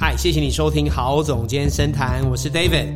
[0.00, 2.86] 嗨，谢谢你收听郝总监深谈，我是 David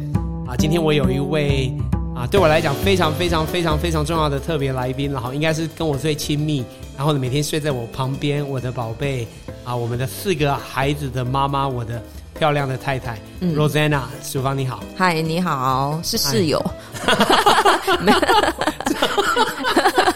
[0.46, 0.54] 啊。
[0.56, 1.75] 今天我有一位
[2.14, 6.65] 啊，对我来讲非常非常非常非常重要的特别来宾，然后应该是跟我最亲密，
[6.96, 9.27] 然后呢每天睡在我旁边，我的宝贝
[9.65, 12.01] 啊，我们的四个孩子的妈妈，我的
[12.38, 16.64] 漂亮的太太、嗯、Rosanna 淑芳你好，嗨，你好，是室友。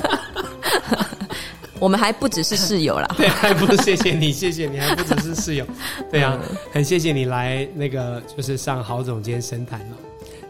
[1.78, 5.66] 我们还不只是室友啦， 对，还不是谢谢你，谢谢你，还不只是室友，
[6.10, 6.38] 对啊，
[6.72, 9.96] 很谢谢你来那个就是上郝总监深谈了。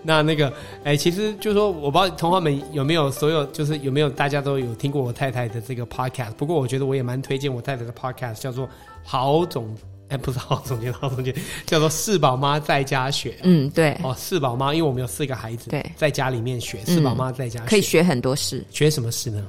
[0.02, 0.52] 那那个
[0.84, 6.30] 哎，其实就是说，我不知道同行们有没有所有就是有没有大家都有听过我太太的这个 podcast。
[6.34, 8.68] 不过我觉得我也蛮推荐我太太的 podcast，叫做
[9.02, 9.76] 郝总
[10.08, 11.34] 哎，不是郝总监，郝总监
[11.66, 13.34] 叫做四宝妈在家学。
[13.42, 13.98] 嗯，对。
[14.04, 18.64] 哦，四宝妈，因为我们有四个孩子，对，在家里面学四宝妈在家学，可以学很多事。
[18.70, 19.44] 学什么事呢？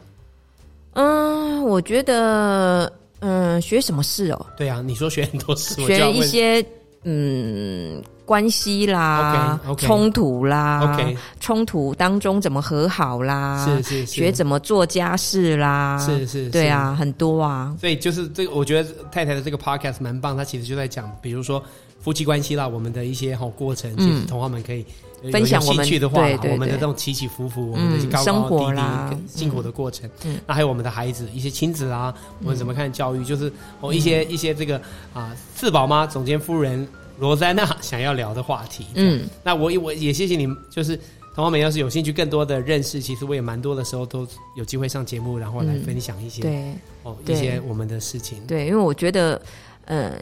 [0.97, 4.45] 嗯，我觉得，嗯，学什么事哦？
[4.57, 6.65] 对啊，你说学很多事，学一些，
[7.03, 10.97] 嗯，关系啦，冲突啦，
[11.39, 13.63] 冲突当中怎么和好啦？
[13.63, 16.03] 是是是，学怎么做家事啦？
[16.03, 17.75] 是是，对啊，很多啊。
[17.79, 21.63] 所以就是这个，我觉得太太的这个 podcast 蛮棒，他其实就在讲，比如说
[21.99, 24.83] 夫妻关系啦，我们的一些好过程，其实同学们可以。
[25.31, 30.09] 分享我们兴趣的话，对对对，我们的这种起起伏伏，我们的高高低低、辛苦的过程。
[30.23, 33.25] 嗯，那还有我们的孩子，一些亲子啊，我们怎么看教育？
[33.25, 33.51] 就是
[33.81, 34.79] 哦，一些一些这个
[35.13, 36.87] 啊，四宝妈总监夫人
[37.19, 38.85] 罗珊娜 想要聊的话题。
[38.93, 40.95] 嗯，那我我也谢谢你，就是
[41.33, 48.45] 同学们要是有兴趣更多的认识，其实我也蛮多的时候都有机会上节目，然后来分享一些对哦一些我们的事情。
[48.45, 49.41] 对，因为我觉得，
[49.85, 50.13] 呃。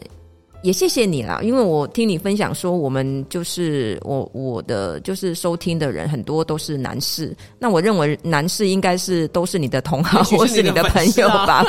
[0.62, 11.64] 也谢谢你啦，因为我听你分享说，我们就是我我的就是收听的人很多都是男士，那我认为男士应该是都是你的同行或是你的朋友吧。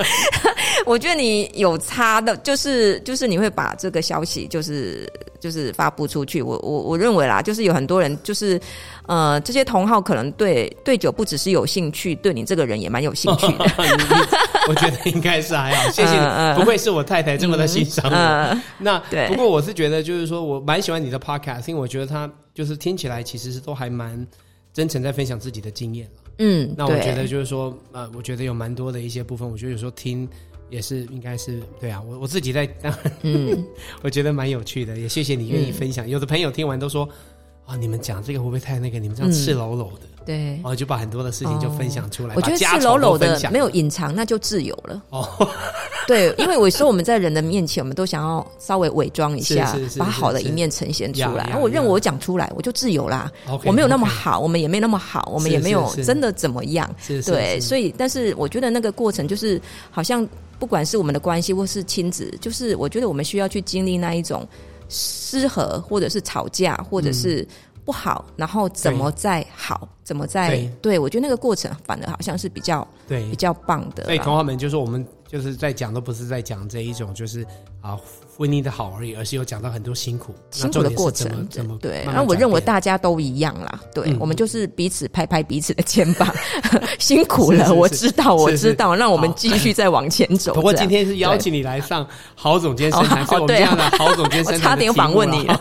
[0.86, 5.10] 我觉得你有差的，就是就是你会把这个消息就是
[5.46, 6.42] 就是发布出去。
[6.42, 8.60] 我我我认为啦，就是有很多人就是
[9.06, 13.64] 呃这些同好可能对对酒不只是有兴趣，对你这个人也蛮有兴趣的。
[14.68, 18.58] 我觉得应该是还好，谢谢你，不愧是我太太这么的欣赏我。
[18.78, 24.26] 那对，不过我是觉得就是说我蛮喜欢你的 podcast，因为我觉得他就是听起来其实是都还蛮
[24.72, 26.10] 真诚在分享自己的经验。
[26.38, 30.28] 嗯，那我觉得就是说呃，我觉得有蛮多的一些部分，我觉得有时候听。
[30.70, 32.68] 也是，应该是对啊，我我自己在
[34.02, 36.06] 我觉得蛮有趣的，也谢谢你愿意分享。
[36.06, 37.08] 嗯、有的朋友听完都说，
[37.64, 38.98] 啊，你们讲这个会不会太那个？
[38.98, 40.06] 你们这样赤裸裸的。
[40.06, 42.34] 嗯对，然后就把很多的事情就分享出来。
[42.34, 45.00] 我觉得赤裸裸的没有隐藏，那就自由了。
[45.10, 45.48] 哦，
[46.08, 51.44] 对，因为有时候我们在人的面前，我们都想要稍微伪装一下，把好的一面呈现出来。
[51.44, 53.30] 然后我认为我讲出来，我就自由啦。
[53.64, 56.92] 我没有那么好，我们也没那么好，我们也没有真的怎么样。
[57.24, 59.62] 对，所以，但是我觉得那个过程就是，
[59.92, 60.28] 好像
[60.58, 64.46] 不管是我们的关系或是亲子，就是我觉得我们需要去经历那一种
[64.88, 67.46] 失和，或者是吵架，或者是。
[67.84, 69.88] 不好，然后怎么再好？
[70.02, 70.98] 怎么再对，对？
[70.98, 74.06] 我觉得那个过程反而好像是比较对比较棒的。
[74.06, 77.46] 所以同学们就是我们就是在讲，都不是在讲这一种，就是
[77.80, 77.96] 啊。
[78.36, 82.04] 婚姻的好而已，而是有讲到很多辛苦辛苦的过程，怎么对？
[82.04, 86.28] 那我认为大家都一样啦，对，我们就是彼此拍拍彼此的肩膀，
[87.00, 90.52] 辛苦了，我知道，我知道，让我们继续再往前走。
[90.52, 95.58] 不过今天是邀请你来上郝总监生谈，所以我们这样的 郝总监生谈，差点访问你了，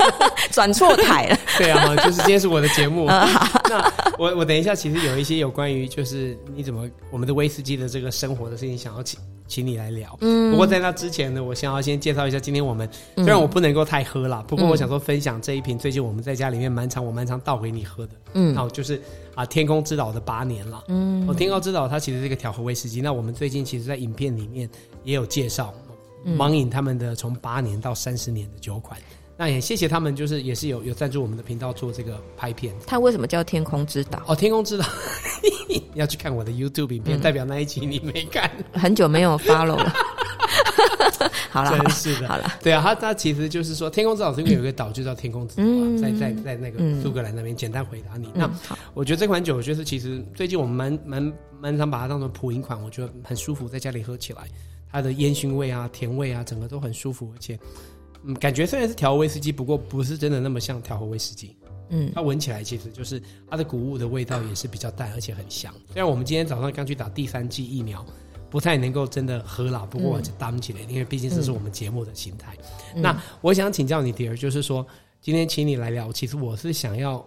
[0.50, 1.38] 转错台了。
[1.58, 3.04] 对啊，就是今天是我的节目。
[3.04, 9.20] 那我我等一下，其实有一些有关于就是你怎么我们的威士忌的这个生活的事情，想要请。
[9.46, 10.16] 请你来聊。
[10.22, 18.12] 嗯，不过在那之前呢，我想要先介绍一下，今天我们虽然我不能够太喝了，不过我想说分享这一瓶最近我们在家里面蛮常我蛮常倒给你喝的。
[18.34, 19.00] 嗯，好，就是
[19.34, 20.84] 啊天空之岛的八年了。
[20.88, 23.00] 嗯，哦天空之岛它其实是一个调和威士忌。
[23.00, 24.68] 那我们最近其实在影片里面
[25.02, 25.74] 也有介绍
[26.24, 28.98] 盲饮他们的从八年到三十年的酒款。
[29.36, 32.72] 那也谢谢他们，就是也是有有赞助我们的频道做这个拍片。
[32.86, 34.22] 它为什么叫天空之岛？
[34.28, 34.86] 哦，天空之岛，
[35.94, 39.92] 要去看我的 YouTube 影片，嗯、代表那一集你没看，很久没有 follow 了。
[41.54, 47.54] 好了，真是的， 好了，对啊，他他其实就是说，天空之岛是因为有一个岛就叫天空之岛，嗯、在在在那个苏格兰那边。
[47.54, 54.42] 简单回答你，嗯、那好我觉得这款酒就是其实最近我们蛮蛮蛮常把它当做普饮款，我觉得很舒服，在家里喝起来，
[54.90, 57.56] 它的烟熏味啊、甜味啊，整个都很舒服，而且。
[58.24, 61.56] 嗯，感觉虽然是调和威士忌，不过不是真的那么像调和威士忌。
[61.90, 65.72] 嗯，它闻起来其实就是它的谷物的味道也是比较淡，而且很香。
[65.92, 68.04] 虽然我们今天早上刚去打第三剂疫苗，
[68.54, 72.56] 不太能够真的喝了，不过我就担起来，因为毕竟这是我们节目的形态。
[72.94, 74.86] 嗯、那我想请教你，Dear，就是说
[75.20, 77.26] 今天请你来聊，其实我是想要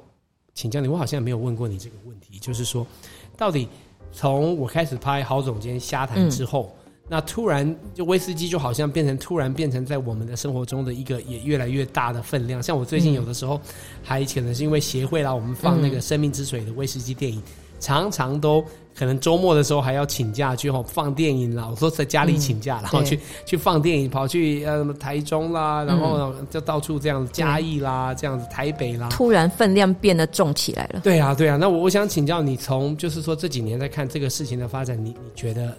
[0.53, 2.88] 请教你，我好像没有问过你这个问题，就是说
[3.35, 3.68] 到底
[4.13, 6.74] 从我开始拍郝总监瞎谈之后。
[6.74, 12.62] 嗯那突然就威士忌就好像变成突然变成在我们的生活中的一个也越来越大的分量。
[12.62, 13.62] 像我最近有的时候
[14.03, 17.41] 还可能是因为协会啦，我们放那个生命之水的威士忌电影，
[17.79, 18.63] 常常都
[18.97, 21.68] 可能周末的时候还要请假去放电影啦。
[21.69, 31.01] 我说在家里请假，然后去去放电影，跑去呃台中啦，然后就到处这样子嘉义啦，这样子台北啦，突然分量变得重起来了。
[31.03, 31.57] 对啊，对啊。
[31.57, 35.74] 那我我想请教你，从就是说这几年在看这个事情的发展，你你觉得？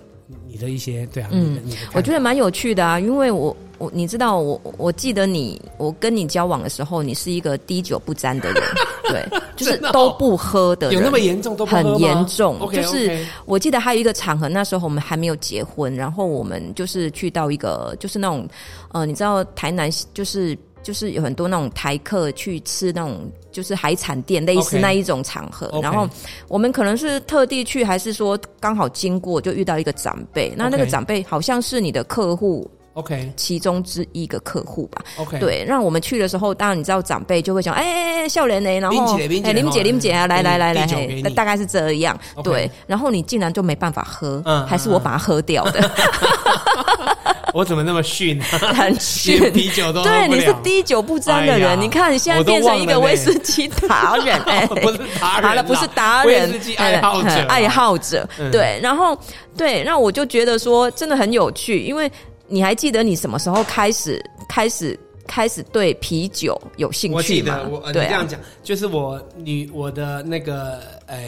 [0.46, 1.58] 你的一些对啊，嗯，
[1.94, 8.62] 我觉得蛮有趣的啊，因为我我你知道我我记得你我跟你交往的时候，你是一个滴酒不沾的人，
[9.08, 11.90] 对，就是都不喝的人，有那么严重都不喝吗？
[11.92, 18.48] 很严重，okay, 就是我记得还有一个场合，那时候我们还没有结婚，然后我们就是去到一个就是那种
[18.92, 20.56] 呃，你知道台南就是。
[20.80, 25.66] 就是有很多那种台客去吃那种就是海产店，类似那一种场合。
[25.66, 25.82] Okay.
[25.82, 26.08] 然后
[26.46, 30.54] 我们可能是特地去，还是说刚好经过就遇到一个长辈？
[30.56, 35.02] 那那个长辈好像是你的客户，OK，其中之一个客户吧。
[35.18, 35.64] OK，对。
[35.64, 38.70] 让我们去的时候，当然你知道长辈就会想，哎哎哎，笑脸呢？
[38.80, 40.86] 然后哎，林姐林姐啊，来来来来，
[41.22, 42.18] 那大概是这样。
[42.42, 42.70] 对。
[42.86, 45.90] 然后你竟然就没办法喝，嗯、还是我把它喝掉的。
[47.54, 48.40] 我怎么那么逊？
[48.42, 51.80] 很逊，啤酒都对，你是滴酒不沾的人。
[51.80, 58.28] 你看你现在变成一个威士忌达人，哎， 不是达人，了不是达人，威士忌爱好者，爱好者。
[58.52, 59.18] 对，然后
[59.56, 62.10] 对，那我就觉得说真的很有趣，因为
[62.48, 67.18] 你还记得你什么时候开始开始开始对啤酒有兴趣吗？
[67.20, 71.18] 我记得，我对这样讲，就是我女我的那个呃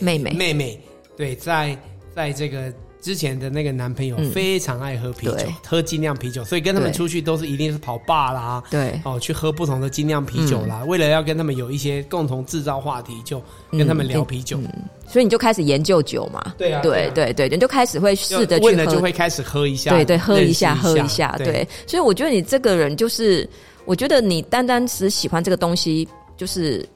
[0.00, 0.80] 妹妹妹妹，
[1.16, 1.76] 对，在
[2.14, 2.72] 在这个。
[3.00, 10.80] 之前的那个男朋友非常爱喝啤酒，嗯、喝精酿啤酒，所以跟他们出去都是一定是跑 bar 啦，对，哦，去喝不同的精酿啤酒啦。
[10.82, 13.42] 嗯、为了要跟他们有一些共同制造话题，就
[13.72, 14.58] 跟他们聊啤酒。
[14.58, 14.70] 嗯。
[14.74, 16.54] 嗯、所以你就开始研究酒嘛？
[16.58, 21.46] 对啊，对对对，你就开始会试着去问了，就会开始喝一下，对对，喝一下，喝一下，对。
[21.46, 21.68] 对。
[21.86, 23.48] 所以我觉得你这个人就是，
[23.86, 26.06] 我觉得你单单只喜欢这个东西，
[26.36, 26.86] 就是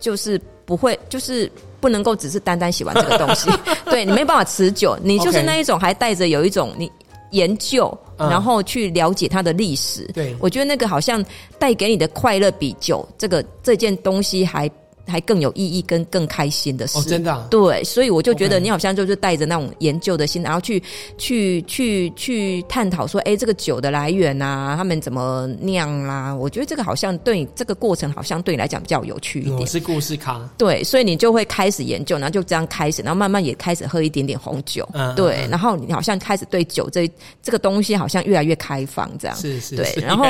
[0.00, 1.50] 就是不会就是。
[1.80, 3.50] 不能够只是单单喜欢这个东西，
[3.90, 4.98] 对，你没办法持久。
[5.02, 6.90] 你就是那一种还带着有一种你
[7.32, 10.06] 研究，然后去了解它的历史。
[10.14, 11.22] 对，我觉得那个好像
[11.58, 14.66] 带给你的快乐比酒这个这件东西还。
[15.06, 20.82] 还更有意义跟更开心的事，哦，真的，啊，对，所以我就觉得你好像就是带着那种研究的心，然后去
[21.18, 26.34] 去去去探讨说，哎，这个酒的来源啊，他们怎么酿啦？
[26.34, 29.56] 我觉得这个好像对你这个过程，好像对你来讲比较有趣一点。
[29.58, 37.10] 我是故事咖，对，所以你就会开始研究，然后就这样开始，然后慢慢也开始喝一点点红酒，嗯，对，然后你好像开始对酒这
[37.42, 39.36] 这个东西好像越来越开放，这样。
[39.36, 40.24] 是是，对，然后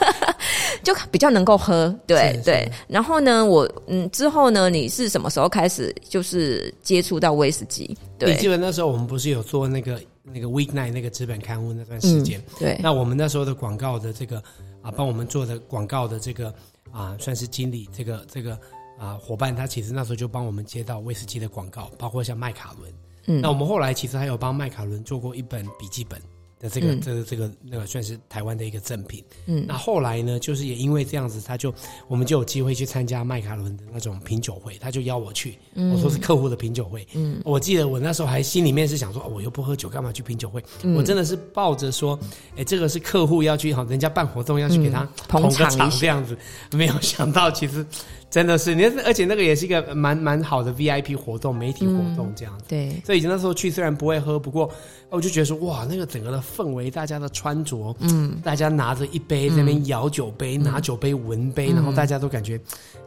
[0.84, 3.68] 就比较能够喝，对对，然后呢，我。
[3.86, 4.68] 嗯，之后呢？
[4.68, 7.96] 你是什么时候开始就是接触到威士忌？
[8.18, 12.40] 对，你记得那时候我们不是有做那个那个 Weeknight 那个纸本刊物那段时间？
[12.40, 12.80] 嗯、对。
[12.82, 14.42] 那我们那时候的广告的这个
[14.82, 16.52] 啊，帮我们做的广告的这个
[16.90, 18.58] 啊，算是经理这个这个
[18.98, 22.92] 啊伙伴，他其实那时候就帮我们接到威士忌的广告，包括像麦卡伦。
[23.26, 23.40] 嗯。
[23.40, 26.20] 那我们后来其实还有帮麦卡伦做过一本笔记本。
[26.60, 29.22] 的这个、嗯、这个这个那个算是台湾的一个赠品。
[29.46, 31.72] 嗯，那后来呢，就是也因为这样子，他就
[32.08, 35.58] 我们就有机会去参加麦卡伦的那种品酒会，他就邀我去。
[35.74, 37.06] 嗯，我说是客户的品酒会。
[37.14, 40.62] 嗯，我记得我那时候还心里面是想说，哦、我又不喝酒，干嘛去品酒会？
[40.82, 42.18] 嗯、我真的是抱着说，
[42.56, 46.36] 哎，这个是客户要去好，人家办活动要去给他捧个场这样子，
[46.72, 47.84] 没有想到其实。
[48.30, 52.64] 真的是，你而且那个也是一个蛮蛮好的 VIP 活动，媒体活动这样子。
[52.66, 54.70] 嗯、对，所以以前那时候去虽然不会喝，不过
[55.08, 62.60] 我就觉得说，哇，那个整个的氛围，大家的穿着，嗯，大家拿着一杯在那边摇酒杯，嗯、拿酒杯闻杯，嗯、然后大家都感觉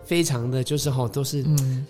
[0.04, 1.46] 非常的就是哈，都是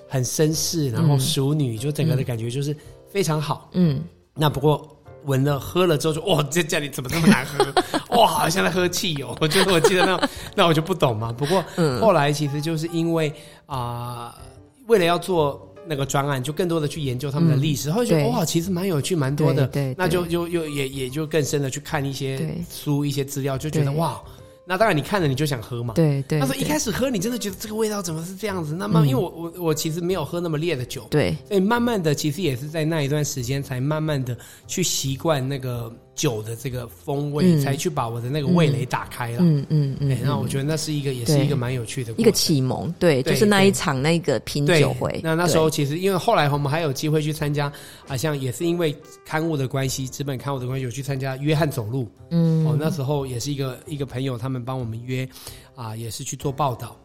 [0.10, 2.76] 很绅士，然后淑女，就整个的感觉就是
[3.10, 3.70] 非常好。
[3.74, 4.04] 嗯，
[4.36, 4.98] 那不过。
[5.26, 8.18] 闻了喝了之后就哇，这家里怎么这么难喝？
[8.18, 9.36] 哇， 好像在喝汽油。
[9.40, 11.32] 我觉得我记得那那我就不懂嘛。
[11.32, 11.64] 不过
[12.00, 13.32] 后来其实就是因为
[13.66, 14.44] 啊、呃，
[14.88, 19.68] 为了要做那个专案，就更多的去研究他们的历史，然后觉得哇，其实蛮有趣，蛮多的。
[19.68, 24.22] 对，那就就又也也就更深的去看一些书、一些资料，就觉得哇。
[24.64, 25.94] 那当然，你看了你就想喝嘛。
[25.96, 26.40] 对对。
[26.40, 28.74] 他说一开始喝，你真的觉得这个味道怎么是这样子？
[28.76, 34.38] 那么，因为我我我其实没有喝那么烈的酒，对，所以慢慢的，其实也是在那一段时间才慢慢的
[34.68, 35.92] 去习惯那个
[36.22, 39.40] 酒的这个风味，才去把我的那个味蕾打开了。
[39.40, 40.16] 嗯嗯嗯。
[40.24, 42.94] 那我觉得那是一个，也是一个蛮有趣的一个启蒙。
[43.00, 45.20] 对，就是那一场那个品酒会。
[45.24, 47.74] 那那时候其实因为后来我们还有机会去参加，
[48.08, 52.08] 好像也是因为刊物的关系，资本刊物的关系，有去参加约翰走路。
[52.30, 52.64] 嗯。
[52.68, 54.62] 哦，那时候也是一个一个朋友他们。
[54.64, 55.28] 帮我们约
[55.76, 56.96] 啊，也是去做报道。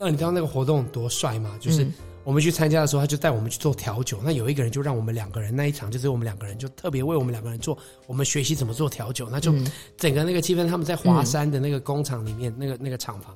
[0.00, 1.54] 那你知道那个活动多帅吗？
[1.60, 1.86] 就是
[2.28, 4.20] 我们去参加的时候，他就带我们去做调酒。
[4.22, 9.30] 那有一个人就让我们两个人那一场，就是我们两个人就特别为我们两个人做，我们学习怎么做调酒。
[9.30, 9.50] 那就
[9.96, 13.34] 整个那个气氛，他们在华山的那个工厂里面，嗯、那个那个厂房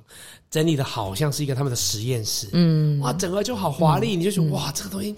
[0.50, 2.48] 整理的好像是一个他们的实验室。
[2.52, 5.16] 嗯，哇，整个就好华丽，嗯、你就觉得哇，这个东西，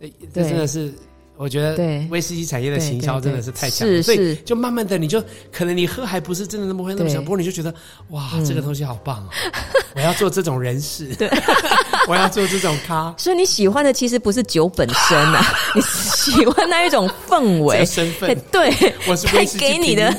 [0.00, 0.94] 哎，这真的是。
[1.38, 7.72] 我觉得威士忌产业的行销真的是太强了，所以就慢慢的，你就可能你喝还不是真的那么会那么想，不过你就觉得
[8.08, 9.30] 哇，这个东西好棒哦，
[9.94, 11.30] 我要做这种人士， 对，
[12.08, 13.14] 我要做这种咖。
[13.16, 15.44] 所以你喜欢的其实不是酒本身啊，
[15.76, 18.36] 你喜欢那一种氛围、身份。
[18.50, 18.74] 对，
[19.06, 20.12] 我是威士忌给你的。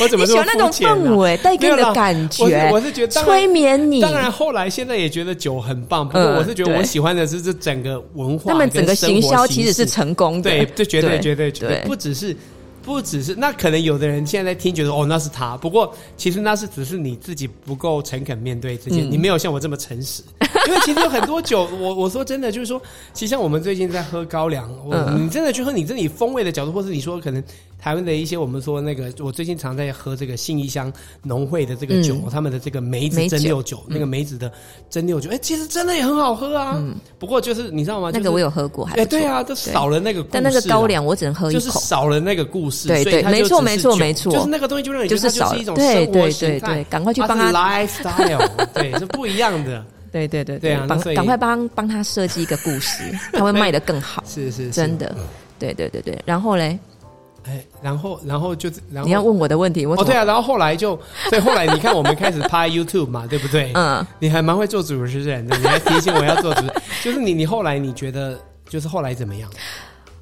[0.00, 0.44] 我怎么说、啊？
[0.44, 4.00] 喜欢那种氛围带给你的感觉，我，我是觉得催眠你。
[4.00, 12.36] 当然，后来现在也觉得酒很棒，不过我是觉得我喜欢的是这整个文化，他们整个行销其实是成功的，对，这绝对绝对绝对不只是。
[12.82, 15.54] 不只是那，可能有的人现在在听觉得哦，那是他。
[15.58, 20.22] 不过其实那是只是你自己不够诚恳面对这件，嗯、你没有像我这么诚实。
[20.66, 22.80] 因为其实有很多酒，我我说真的，就是说，
[23.12, 27.42] 其实像我们最近在喝高粱，我、嗯、你真的去喝，你这里风味的角度，或是你说可能
[27.78, 34.52] 台湾的一些，我们说那个，我最近常在喝这个信义乡农会的这个酒，嗯、他们的这个梅子蒸馏酒，那个梅子的
[34.90, 36.74] 蒸馏酒，哎、欸，其实真的也很好喝啊。
[36.76, 38.12] 嗯、不过就是你知道吗？
[38.12, 42.88] 就是、那个我有喝过，还哎、欸，对啊，就少了那个故事，但那个高粱我只能喝一口，就是少了那个故事。
[42.88, 49.84] 对对，没错没错没错，就是那个东西就让你觉得它就是一种生活形态，赶快去帮他 lifestyle， 对，是不一样的。
[50.12, 53.02] 对对对对啊，帮赶快帮帮他设计一个故事，
[53.32, 54.22] 他会卖的更好。
[54.26, 55.14] 是是，真的。
[55.58, 56.78] 对对对对，然后嘞，
[57.44, 60.98] 哎，然后然后就然后你要问我的问题，我哦对啊，然后后来就，
[61.28, 63.70] 所以后来你看我们开始拍 YouTube 嘛，对不对？
[63.76, 68.38] 嗯，你还蛮会做主持人的，你还提醒我要做主持人， 就是你你后来你觉得
[68.68, 69.50] 就是后来怎么样？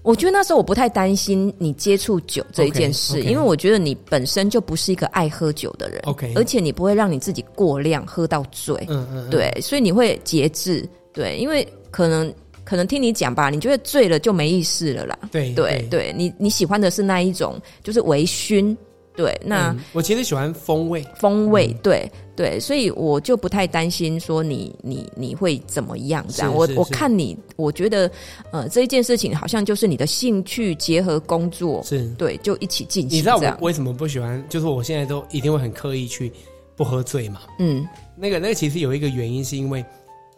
[0.03, 3.29] 我觉得那时候我不太担心你接触酒这一件事，okay, okay.
[3.29, 9.31] 因为我觉得你本身就不是一个爱喝酒的人，OK，而且你不会让你自己过量喝到醉，嗯嗯，嗯。
[9.31, 12.33] 对，所以你会节制，对，因为可能
[12.65, 18.77] 可能听你讲吧，你觉得醉了就没意思了啦，对对对，你你喜欢的是那一种就是微醺。
[19.17, 26.55] 对，那、嗯、我其实喜欢风味，风味，对对，所以我就不太担心说你你你会怎么样这样。
[26.55, 28.09] 我我看你，我觉得
[28.53, 33.19] 呃这一件事情好像就是你的兴趣结合工作，是对，就一起进行。
[33.19, 34.41] 你知道我为什么不喜欢？
[34.49, 36.33] 就是我现在都一定会很刻意去
[36.77, 37.41] 不喝醉嘛。
[37.59, 39.85] 嗯，那个那个其实有一个原因，是因为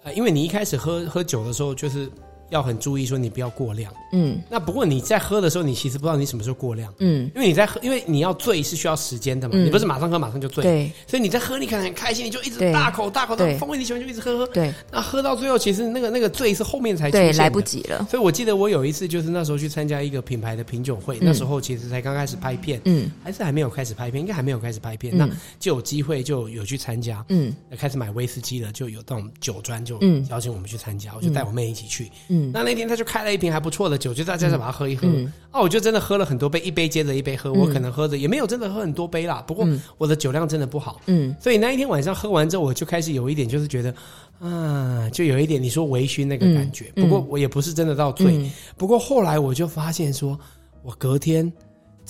[0.03, 2.11] 呃，因为你一开始喝喝酒的时候就是。
[2.51, 3.93] 要很注意，说你不要过量。
[4.13, 6.93] 嗯，那不过你在喝的时候，你其实不知道你什么时候过量。
[6.99, 10.63] 嗯，因为你在喝，因为你要醉是需要时间的嘛，你不是马上喝马上就醉。
[10.63, 14.47] 对，所以你在喝，你可能很开心，你就一直大口大口的风味你喜欢就一直喝喝。
[14.49, 18.07] 对，那喝到最后，其实那个那个醉是后面才出现的，来不及了。
[18.11, 25.29] 所以我记得我有一次就是那时候去参加一个品牌的品酒会，那时候其实才刚开始拍片，嗯，还是还没有开始拍片，应该还没有开始拍片，那
[25.59, 33.21] 就有机会就有去参加，嗯，开始买威士忌了，就有这种酒庄就邀请我们去参加，我就带我妹一起去，嗯，那那天他就开。
[33.21, 35.07] 了一瓶还不错的酒，就大家再把它喝一喝。
[35.07, 37.51] 嗯嗯、啊，我就真的喝了很多杯，一杯接着一杯喝。
[37.51, 39.69] 嗯、我可能喝的也没有真的喝很多杯啦，不过
[39.99, 41.03] 我的酒量真的不好。
[41.05, 43.95] 嗯，所以那一天晚上喝完之后，我就开始有一点就是觉得，
[44.41, 46.87] 啊，就有一点你说微醺那个感觉。
[46.97, 48.39] 不过我也不是真的到醉。
[48.39, 50.39] 嗯、不过后来我就发现说，
[50.83, 51.53] 我隔天。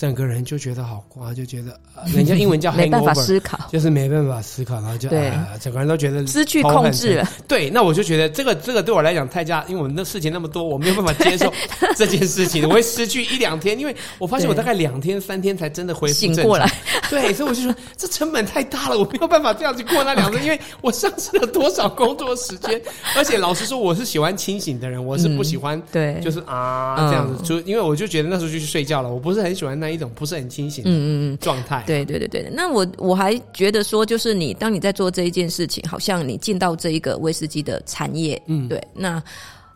[0.00, 1.78] 整个人就觉得好瓜，就觉得
[2.16, 5.30] 人家英文叫 hangover，没办法思考，就是没办法思考，然后就对，
[5.60, 7.28] 整个人都觉得失去控制了。
[7.46, 11.52] 对，那我就觉得这个这个对我来讲太加，因为我们的事情那么多，我没有办法接受
[11.98, 16.66] 这件事情，我会失去一两天，因为我发现我大概两天三天才真的恢复醒过来。
[17.10, 22.80] 对，所以我就说这成本太大了，我没有办法这样子过那两天， 因为我丧失了多少工作时间，
[23.14, 29.89] 而且老实说，我是喜欢清醒的人，我是不喜欢对，就是啊这样子，就因为我就觉得那时候就去睡觉了，我不是很喜欢那。
[29.90, 31.82] 一种不是很清醒的，嗯嗯嗯，状态。
[31.86, 38.82] 对对对对，那我我还觉得说，就是你当你在做这一件事情，好像你进到这一个威士忌的产业，嗯，对。
[38.94, 39.22] 那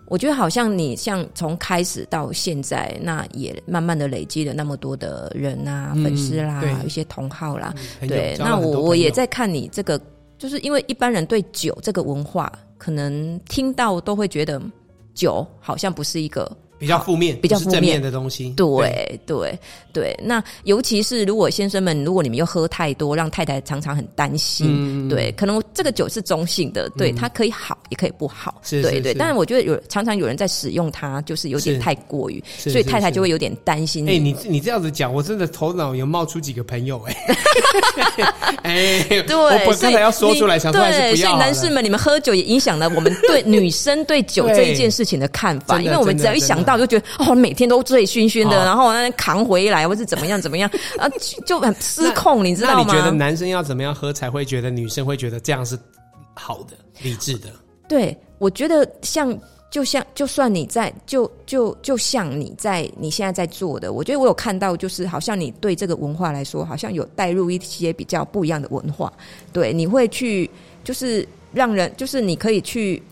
[0.06, 8.37] 我觉得好像你像从开始到现在，那也慢慢的累积了那么多的人啊，嗯、粉丝啦，一些同好啦，嗯、对。
[8.38, 10.00] 那我我也在看你这个，
[10.38, 14.61] 就是因为一般人对酒这个文化，可能听到都会觉得
[15.14, 16.50] 酒好像不是一个。
[16.78, 18.50] 比较负面，比较正面的东西。
[18.57, 19.59] 对对
[19.93, 25.09] 对，那尤其是如果先生们，如果你们又喝太多，让太太常常很担心。
[25.09, 28.61] 对，可能这个酒是中性的，对，它可以好，也可以不好。
[28.62, 29.14] 是，对对。
[29.14, 34.09] 但是我觉得有常常有人在使用它，就是有点太过于，所以太太就会有点担心。
[34.09, 37.16] 哎，你你这样子讲，我真的头脑有冒出几个朋友哎。
[38.64, 41.28] 哎，对，我刚才要说出来，想说还是不要。
[41.28, 46.75] 所以男士们，你们喝酒也影响了我们对女生对酒这一件事情的看法， 因为我们只要一想到。
[46.75, 51.09] 我就觉得哦，每天都醉醺醺的，然后那扛回来，或是怎么样怎么样 啊，
[51.47, 52.85] 就很失控，你知道吗？
[52.87, 55.78] 那你觉得男生要怎么样喝才会觉得女生会觉得这样是
[56.35, 57.49] 好的、理智的？
[57.88, 59.38] 对，我觉得像。
[59.71, 69.12] 就像，就算你在，就就就像你在你现在在做的，我觉得我有看到，就是好像你对这个文化来说，好像有带入一些比较不一样的文化。
[69.52, 70.49] 对，你会去，
[70.85, 73.02] 就是让人，就是你可以去。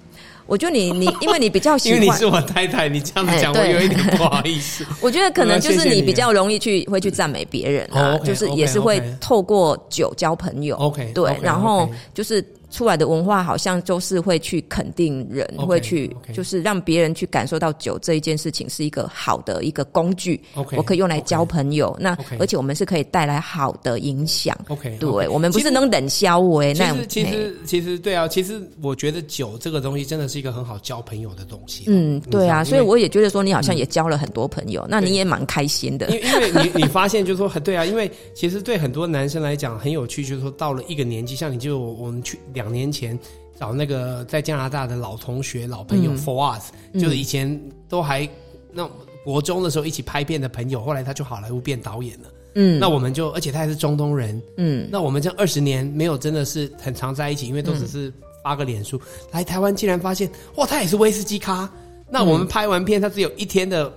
[0.46, 4.84] 我觉得你你， 因为你比较喜欢，因为你是我太太，你这样子讲，我有一点不好意思。
[5.00, 10.76] 我觉得可能就是你比较容易去会去赞美别人啊，就是也是会透过酒交朋友。
[10.76, 12.44] OK，对，然后就是。
[12.72, 20.40] 出来的文化好像就是会去肯定人，okay, 会去就是让别人去感受到酒这一件事情是一个好的一个工具。
[20.54, 21.94] Okay, 我可以用来交朋友。
[21.98, 24.58] Okay, 那而且我们是可以带来好的影响。
[24.68, 26.98] OK，对我们不是能冷消为那种。
[27.08, 31.84] 其实其实其实对啊，其实我觉得酒这个东西真的是一个很好交朋友的东西。
[31.88, 36.08] 嗯，对啊，所以我也觉得说你好像也交了很多朋友，嗯、那你也蛮开心的。
[36.08, 43.18] 因为因为你你发现就是说很对啊，因为其实对很多男生来讲很有趣，就是说到了一个年纪，像你就我们去两年前。
[43.60, 48.28] 找那个在加拿大的老同学、老朋友、嗯、For Us，就是以前都还
[48.72, 48.90] 那
[49.24, 52.28] 国中的时候一起拍片的朋友，后来他就好莱坞变导演了。
[52.56, 54.42] 嗯，那我们就，而且他还是中东人。
[54.56, 58.96] 嗯，那我们这二十年没有真的是很常在一起，因为都只是发个脸书。
[58.96, 61.70] 嗯、来台湾竟然发现，哇，他也是威士忌咖。
[62.10, 63.92] 那我们拍完片，他只有一天的。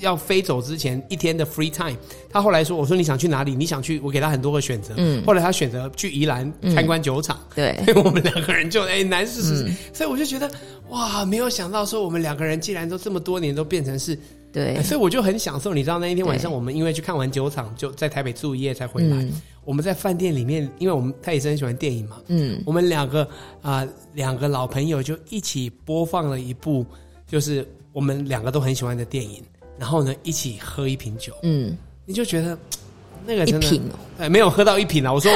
[0.00, 1.96] 要飞走之前一天的 free time，
[2.30, 3.54] 他后来说：“我说你想去哪里？
[3.54, 4.00] 你想去？
[4.00, 4.94] 我给他很多个选择。
[4.96, 7.38] 嗯，后来他选择去宜兰参观酒厂。
[7.54, 9.72] 对，所 以我们两个人就哎难是是。
[9.92, 10.50] 所以我就觉得
[10.90, 14.18] 哇，没有想到说我们两个人竟然都这么多年都变成是
[14.52, 15.74] 对，所以我就很享受。
[15.74, 19.26] 你知道那一天晚上，我们因为去看完酒厂，就在台北住一夜才回来。
[19.64, 22.16] 我们在饭店里面，因为我们他也是很喜欢电影嘛。
[22.28, 23.28] 嗯，我们两个
[23.60, 26.86] 啊两个老朋友就一起播放了一部，
[27.26, 29.42] 就是我们两个都很喜欢的电影。
[29.78, 32.58] 然后呢，一起喝一瓶酒，嗯，你就觉得
[33.26, 35.12] 那个真的，一瓶哦，哎，没有喝到一瓶啊。
[35.12, 35.30] 我说，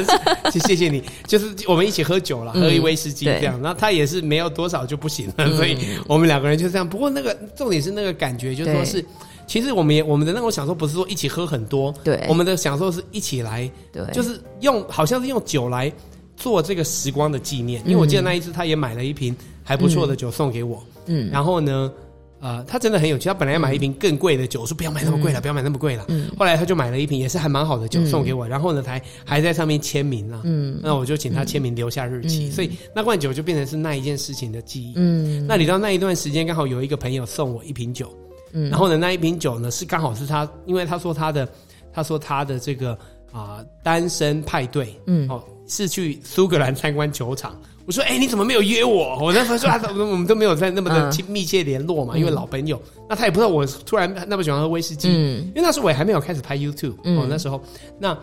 [0.50, 3.60] 谢谢你，就是我们一起喝酒了，喝一威士忌这样。
[3.62, 6.88] 然后他也是没有多少就不行了，所以我们两个人就这样。
[6.88, 9.04] 不过那个重点是那个感觉，就是说是，
[9.46, 15.92] 其实我们也我们的那种享受不是说一起喝很多，对，我们的享受是一起来，对，就是用好像是用酒来
[16.36, 17.80] 做这个时光的纪念。
[17.86, 21.92] 因为我记得那一次他也买了一瓶还不错的酒送给我，嗯，然后呢。
[22.40, 23.28] 呃，他真的很有趣。
[23.28, 26.04] 他本来要买一瓶更贵的酒，我说不要买那么贵了，不要买那么贵了。
[26.08, 28.46] 嗯，后来他就买了一瓶，也是还蛮好的酒送给我。
[28.46, 30.42] 然后呢，他还还在上面签名了。
[30.44, 32.50] 嗯，那我就请他签名，留下日期。
[32.50, 34.92] 所以那罐酒就变成是那一件事情的记忆。
[34.96, 38.12] 嗯，那你知道那一段时间刚好有一个朋友送我一瓶酒。
[38.52, 41.48] 嗯，然后呢，那一瓶酒呢是刚好是他，因为他说他的，
[41.92, 42.96] 他说他的这个
[43.32, 47.60] 啊单身派对，嗯，哦是去苏格兰参观球场。
[47.84, 49.16] 我说：“哎、欸，你怎么没有约我？
[49.22, 52.82] 我那时候说，啊， 我们都没有在那么的亲密切联络嘛，嗯、因为老朋友。
[53.08, 57.16] 那他也不知道我突然那么喜欢喝威士忌，嗯、因为那时候我也还没有开始拍 YouTube、嗯。
[57.16, 57.62] 哦，那时候，
[58.00, 58.18] 那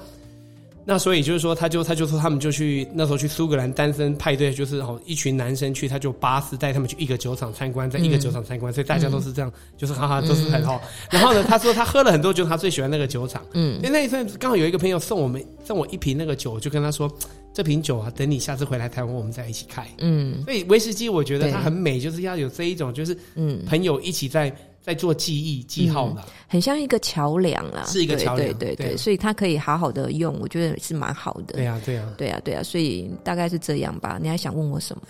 [0.85, 10.81] 那所以就是说，他就他就说他们就去那时候去苏格兰单身派对，就是哦一群男生去，他就巴士带他们去一个酒厂参观，在一个酒厂参观，嗯、所以大家都是这样，就是哈哈 都是很好。
[10.83, 13.41] 嗯、然后呢，他说他喝了很多酒，他最喜欢那个酒厂。
[13.53, 17.11] 嗯，因为那一阵刚好有一个朋友送我们送我一瓶那个酒，我就跟他说。”
[17.55, 19.87] 这瓶酒啊，等你下次回来台湾，我们再一起开。
[19.99, 24.51] 嗯，所以威士忌我觉得它很美，就是要有这一种，就是嗯，朋友一起在
[24.83, 31.53] 在做记忆记号的，很像一个桥梁啊，是一个桥梁，对对对，所以它可以好好的用，我觉得是蛮好的。
[31.53, 34.19] 对啊，对啊，对啊，对啊，所以大概是这样吧。
[34.21, 35.03] 你还想问我什么？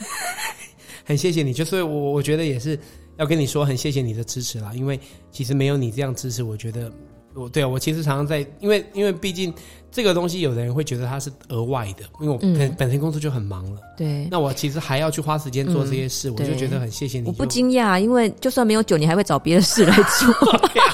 [1.04, 2.80] 很谢谢你，就所以我我觉得也是
[3.18, 5.00] 要跟你说，很谢谢你的支持啦，因为
[5.32, 6.92] 其实没有你这样支持，我觉得。
[7.36, 9.54] 我对啊，我其实常常在，因为因为毕竟
[9.92, 13.80] 这个东西，有的人会觉得它是额外的，因为我本、嗯、本身工作就很忙了。
[13.98, 17.28] 对，那我其实还要去花时间做这些事，嗯、我就觉得很谢谢你。
[17.28, 20.34] 我不惊讶，因为就算没有酒，你还会找别的事来 做。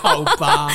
[0.02, 0.70] 好吧，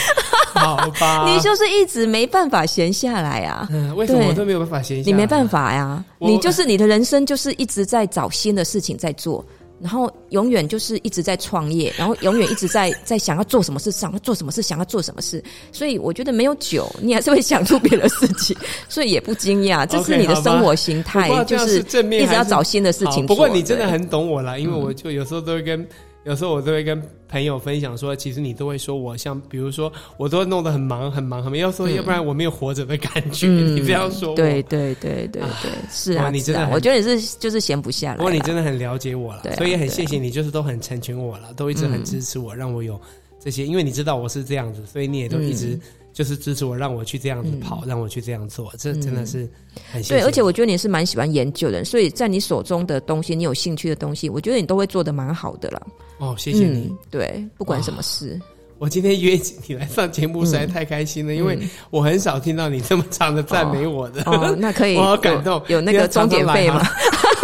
[0.55, 3.67] 好吧， 你就是一直没办法闲下来啊。
[3.71, 5.07] 嗯，为什么我都没有办法闲下来？
[5.07, 9.45] 你没办法呀，我你就是你的人生就是一直在找新的事情在做。
[9.81, 15.43] 然后永远就是一直在创业，然后永远一直在在想要做什么事，想要做什么事，想要做什么事。
[15.73, 18.57] 所以我觉得没有酒，你还是会想出别的事情，
[18.89, 23.29] 所以也不惊讶，这是你的生活形态，okay, 就是一直要找新的事情做。
[23.29, 25.87] 不过你真的很懂我啦，因为我就有时候都会跟。
[26.25, 33.47] 有时候我都会跟朋友分享说，其实你都会说我像，比如说我都会弄得很忙很忙很忙，要说要不然我没有活着的感觉。
[33.47, 38.17] 嗯、你这样说我，对对对对对，是啊，你真的，我觉得你是就是闲不下来。
[38.17, 42.99] 不过你真的很了解我了，啊、所以很谢谢你，就是都很成全我了，都一直很支持我，让我有
[43.39, 45.79] 这些，因为你知道我是这样子，所以你也都一直。
[46.15, 49.51] 就是支持我，让我去这样子跑，嗯、让我去这样做，这真的是
[49.91, 50.15] 很谢谢。
[50.15, 55.87] 对，而且我觉得你是蛮喜欢研究的，所以在你手中的东西，你有兴趣的东西，我觉得你都会做的蛮好的了。
[56.19, 56.89] 哦，谢谢你。
[56.89, 58.41] 嗯、对，不管什么事，
[58.79, 61.59] 我今天约你来上节目实在太开心了，嗯、因为
[61.91, 64.23] 我很少听到你这么长的赞美我的。
[64.23, 65.61] 哦，哦，那可以， 我好感动。
[65.69, 66.83] 有，有那个终点费吗？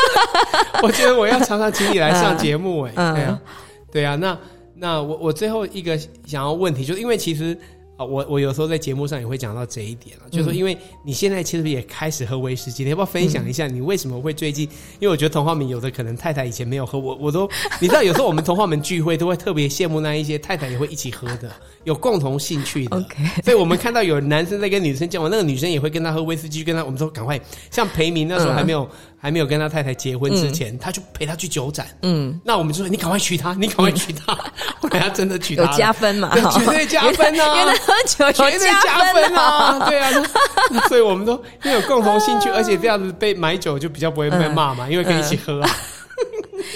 [0.83, 3.41] 我觉得我要常常请你来上节目哎、对啊，
[3.93, 4.39] 对啊，那
[4.75, 7.57] 那我我最后一个想要问题，就是因为其实。
[8.05, 14.65] 我我有时候在节目上也会讲到这一点了，就是说，因为你现在其实也开始喝威士忌，你要不要分享一下你为什么会最近？
[14.99, 17.49] 因为我觉得童话们有的可能太太以前没有喝，我我都
[17.81, 21.51] 你知道，有时候我们童话们聚会都会特别羡慕那一些太太也会一起喝的，
[21.85, 22.97] 有共同兴趣的。
[22.97, 27.41] OK， 所以我们看到有男生在跟女生交往，那个女生也会跟他喝威士忌，跟他我们说赶快，
[27.71, 28.89] 像裴明那时候还没有。
[29.23, 31.87] 还没有跟他太太结婚之前，嗯、他就陪他去酒展。
[32.01, 34.33] 嗯，那我们就说你赶快娶她，你赶快娶她。
[34.81, 36.35] 后来他真的娶她，有加分嘛？
[36.59, 37.55] 绝对加分啊！
[37.55, 39.87] 原来喝酒有加分，加分啊！
[39.91, 40.11] 对啊，
[40.89, 45.69] 所以我们都因为有共同兴趣，而且这样子被买酒就比较不会被骂嘛，嗯、因为可以一起喝啊。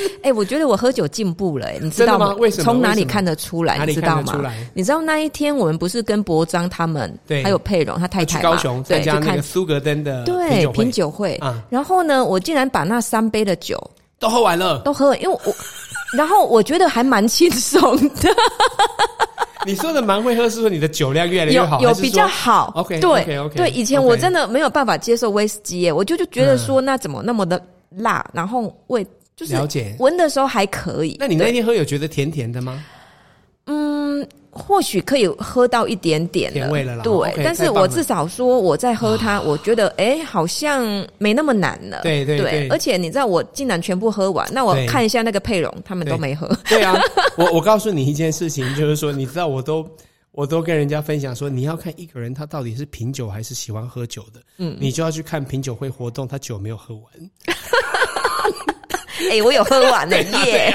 [0.01, 2.35] 嗯 哎、欸，我觉得我喝酒进步了、欸，你知道吗？
[2.39, 2.65] 为什么？
[2.65, 3.85] 从哪里看得出来？
[3.87, 4.53] 你知道吗？
[4.73, 11.39] 你知道那一天我们不是跟博章他们，对，还有佩蓉他太太高雄对，就看苏格登的对品酒会。
[11.43, 13.79] 嗯、然后呢，我竟然把那三杯的酒
[14.19, 15.55] 都喝完了，都喝完，因为我，
[16.17, 18.31] 然后我觉得还蛮轻松的。
[19.67, 22.73] 你说的蛮会喝，是说你的酒量越来越好，有，有比较好。
[22.77, 29.07] OK，对 okay, okay, 对，以前我真的没有办法接受威士忌耶，我就就觉得说那怎么那么的辣，嗯、然后味。
[29.37, 31.17] 就是了解，闻的时候还可以。
[31.19, 32.85] 那你那天喝有觉得甜甜的吗？
[33.67, 37.03] 嗯，或许可以喝到一点点甜味了啦。
[37.03, 40.85] 对，okay, 但是我至少说我在喝它，我觉得哎、欸，好像
[41.19, 42.03] 没那么难了。
[42.03, 46.47] 对对对，对，而且你知道我竟然全部喝完，那我看一下那个佩蓉，他们都没喝。
[46.69, 46.95] 对，对啊，
[47.37, 49.85] 我我告诉你一件事情，就是说，你知道我都
[50.31, 57.05] 我都跟人家分享说，你要看一个人他到底是品酒还是喜欢喝酒的，嗯，你就要去看品酒会活动，他酒没有喝完。
[59.31, 60.75] 哎、欸，我有喝完的 耶！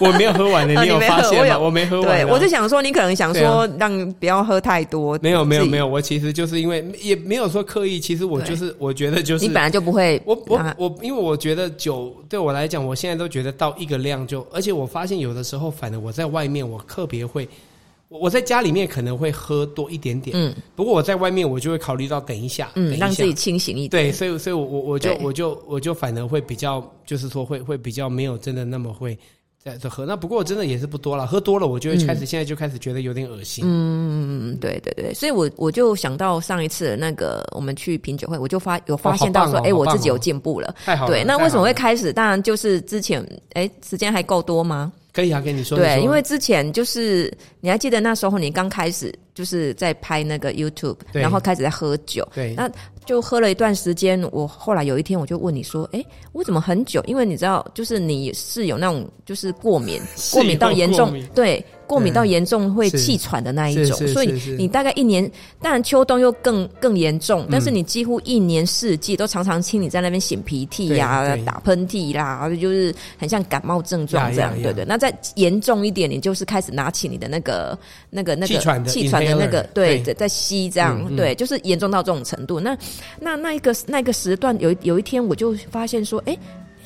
[0.00, 1.58] 我没有喝完的， 你有发现吗？
[1.58, 2.18] 我没喝完。
[2.18, 5.18] 对，我就想说，你可能想说，让不要喝太多。
[5.22, 5.86] 没有，没有，没有。
[5.86, 10.20] 我其实就是因为也没有说刻意，其实我就是我觉得就是你本来就不会。
[10.24, 17.48] 我我我，因为我觉得酒对我来讲，我现在都觉得到一个量就，而且我发现有的时候，反正我在外面，我特别会。
[18.08, 24.04] 我我在家里面可能会喝多一点点，嗯，不过我在外面我就会考虑到等一下，嗯，让自己清醒一点。
[24.04, 29.18] 对，所以所以我我我就我就我就反而会比较，就是说会会比较没有真的那么会
[29.58, 30.06] 在这喝。
[30.06, 33.64] 那不过真的也是不多了，喝多了我就会开始现在就开始觉得有点恶心。
[33.66, 40.72] 嗯嗯对对对，所以我我就想到上一次那个我们去品酒会，我就发有发现到说，哎，我自己有进步了。
[40.84, 41.10] 太好了。
[41.10, 42.12] 对，那为什么会开始？
[42.12, 43.20] 当然就是之前，
[43.54, 44.92] 哎，时间还够多吗？
[45.16, 45.78] 可以啊，跟你说。
[45.78, 52.28] 对，因为之前就是你还记得那时候你刚开始就是在拍那个 YouTube，然后开始在喝酒。
[52.34, 52.70] 对，那
[53.06, 54.22] 就喝了一段时间。
[54.30, 57.02] 我后来有一天我就问你说：“哎，我怎么很久？
[57.06, 59.98] 因为你知道，就是你是有那种就是过敏，
[60.30, 74.84] 过敏到严重，对。”过敏到严重会气喘的那一种，所以你大概一年，当然秋冬又更更严重，但是你几乎一年四季都常常听你在那边擤鼻涕呀、打喷嚏啦，就是很像感冒症状这样，对对。
[74.84, 77.78] 那再严重一点，你就是开始拿起你的那个
[78.10, 78.46] 那个那个
[78.84, 82.58] 气喘的那个，对，在在吸这样，对，就是严重到这种程度。
[82.58, 82.76] 那
[83.20, 86.36] 那那一个那个时段，有有一天我就发现说，哎。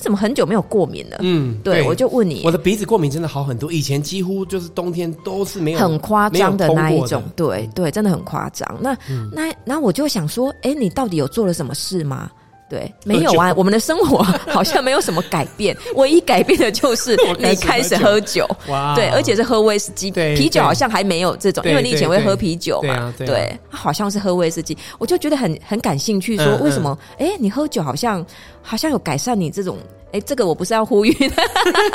[0.00, 1.18] 怎么很久没有过敏了？
[1.20, 8.78] 嗯，对，我就问你，我的鼻子过敏真的好很多，以前几乎就是冬天都是没有很夸张的那一种，对对，真的很夸张。
[8.80, 8.96] 那
[9.32, 12.30] 那那我就想说，哎，你到底有做了什么事吗？
[12.70, 26.96] 对，没有啊，我们的生活 好像没有什么改变，唯一改变的就是 你开始喝酒，哇，对，而且是喝威士忌，啤酒好像还没有这种，因为你以前会喝啤酒嘛，对，好像是喝威士忌，我就觉得很很感兴趣，说为什么？
[27.18, 28.24] 哎，你喝酒好像。
[28.62, 29.78] 好像有改善你这种，
[30.12, 31.42] 哎，这个我不是要呼吁的，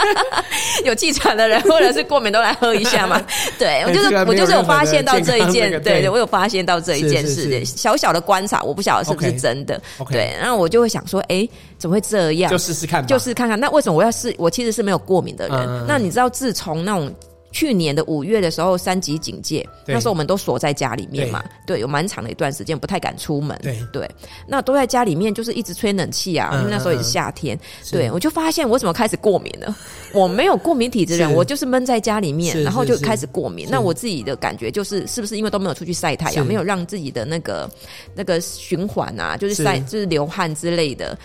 [0.85, 3.21] 有气喘的人或者是过敏都来喝一下嘛。
[3.59, 9.81] 对，我就是我就是有发现到这一件，对对，我有发现到这一件事，小小的观察，我不晓得是不是真的。
[10.09, 11.47] 对，然后我就会想说，哎，
[11.77, 12.51] 怎么会这样？
[12.51, 13.59] 就试试看，就试看看。
[13.59, 14.33] 那为什么我要试？
[14.37, 15.85] 我其实是没有过敏的人。
[15.87, 17.13] 那你知道，自从那种。
[17.55, 23.79] 去年的五月的时候，三级警戒，那时候我们都锁在家里面嘛，对，对，有蛮长的一段时间不太敢出门，对。
[23.93, 24.11] 对，
[24.45, 27.61] 那都在家里面，就是一直吹冷气啊，嗯、因为那时候也是夏天，嗯、
[27.93, 29.73] 对，我就发现我怎么开始过敏了？
[30.13, 33.65] 我没有过敏体质人，我就是闷在家里面，然后就开始过敏。
[33.71, 37.71] 那我自己的感觉就是，是不是因为都没有出去晒太阳，没有让自己的那个
[38.13, 41.17] 那个循环啊，就是晒，就是流汗之类的，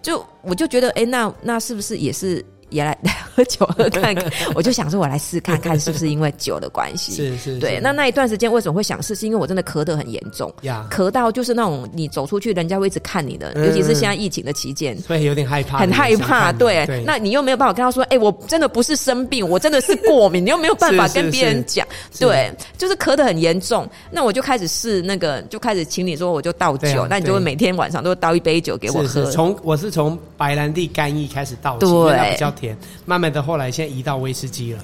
[0.00, 2.96] 就我就觉得，哎、欸，那那是不是也是原来？
[3.36, 4.24] 喝酒喝看看。
[4.54, 7.12] 我就想说，我来试看看是不是因为酒的关系。
[7.12, 7.58] 是是。
[7.58, 9.16] 对，那那一段时间为什么会想试？
[9.16, 10.52] 是因为我真的咳得很严重，
[10.90, 16.52] 咳到就是那种你走出去，人家会一直看你的，尤其是现在疫情的期间，会有点害怕，很害怕。
[16.52, 21.86] 对，那你又没有办法跟他说，哎，我真的不是生病，我真的是过敏， 你又没有办法跟别人讲。
[22.18, 29.24] 对，就是咳得很严重，那我就开始试那个，就开始请你说，我就倒酒，那你就会每天晚上都倒一杯酒给我喝。
[29.30, 34.82] 从我是从白兰地干邑开始倒起，因为它比较甜，慢慢后来现在移到威士忌了。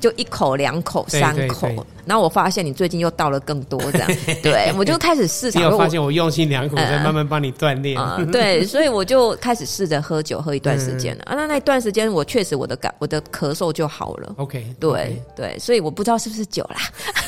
[0.00, 1.68] 就一口、两口、三口，
[2.04, 4.08] 然后我发现你最近又倒了更多，这样，
[4.42, 5.58] 对，我就开始试着。
[5.58, 7.98] 你有发现我用心良苦，在慢慢帮你锻炼。
[8.30, 11.24] 对，所以我就开始试着喝酒，喝一段时间了。
[11.26, 14.34] 啊，那那段时间我确实我的感，我的咳嗽就好了。
[14.36, 16.80] OK，对对，所以我不知道是不是酒啦。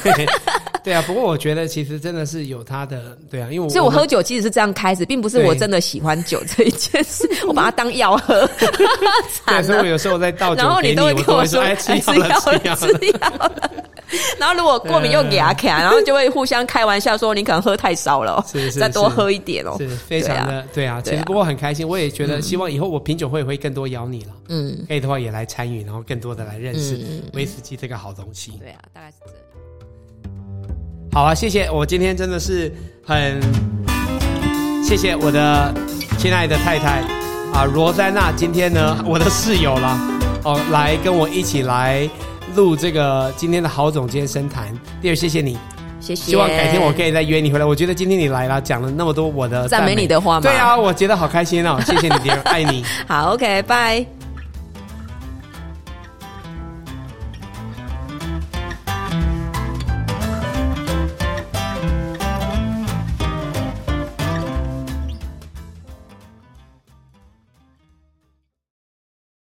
[0.82, 8.48] 对啊，不过我觉得其实真的是有它的，对啊，因为我所以我喝酒其实是这样开始，并不是我真的喜欢酒这一件事，我把它当药喝。
[9.46, 13.70] 对，所以我有时候在倒酒，然后你都会跟我说：“哎，吃药了，吃 药了。”
[14.40, 18.44] 然后如果过敏又牙卡，然后就会互相开玩笑说：“你可能喝太少了，
[18.78, 26.98] 再多喝一点哦。”是非常的对啊，其实不过很开心，我也觉得希望以后我品酒会会更多邀你了，嗯，可以的话也来参与，然后更多的来认识
[27.34, 28.52] 威士忌这个好东西。
[28.58, 29.36] 对啊，大概是这样。
[31.12, 31.70] 好啊，谢谢！
[31.70, 32.72] 我今天真的是
[33.04, 33.40] 很
[34.82, 35.72] 谢谢我的
[36.18, 37.00] 亲爱的太太
[37.52, 38.32] 啊，罗珊娜。
[38.32, 40.00] 今天呢，我的室友啦
[40.44, 42.08] 哦，来跟我一起来
[42.54, 44.72] 录这个今天的好总监深谈。
[45.00, 45.58] 第二，谢谢你，
[46.00, 46.30] 谢谢。
[46.30, 47.64] 希望改天我可以再约你回来。
[47.64, 50.40] 我觉得今天你来了，讲了那么多我的赞美你的话吗？
[50.42, 51.78] 对啊，我觉得好开心哦！
[51.86, 52.84] 谢谢你， 迪儿，爱你。
[53.06, 54.19] 好，OK，拜。